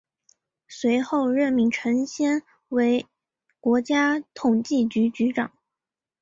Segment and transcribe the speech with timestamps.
[0.67, 3.05] 随后任命陈先为
[3.59, 5.51] 国家统计局局长。